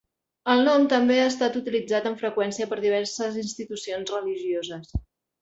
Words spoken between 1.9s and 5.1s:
amb freqüència per diverses institucions religioses.